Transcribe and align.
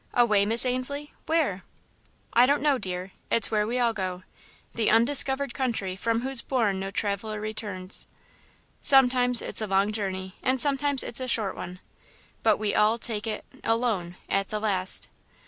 "Away, 0.15 0.47
Miss 0.47 0.65
Ainslie? 0.65 1.13
Where?" 1.27 1.63
"I 2.33 2.47
don't 2.47 2.63
know, 2.63 2.79
dear 2.79 3.11
it's 3.29 3.51
where 3.51 3.67
we 3.67 3.77
all 3.77 3.93
go 3.93 4.23
'the 4.73 4.89
undiscovered 4.89 5.53
country 5.53 5.95
from 5.95 6.21
whose 6.21 6.41
bourne 6.41 6.79
no 6.79 6.89
traveller 6.89 7.39
returns.' 7.39 8.07
Sometimes 8.81 9.43
it's 9.43 9.61
a 9.61 9.67
long 9.67 9.91
journey 9.91 10.37
and 10.41 10.59
sometimes 10.59 11.03
a 11.03 11.27
short 11.27 11.55
one, 11.55 11.79
but 12.41 12.57
we 12.57 12.73
all 12.73 12.97
take 12.97 13.27
it 13.27 13.45
alone 13.63 14.15
at 14.27 14.49
the 14.49 14.59
last." 14.59 15.07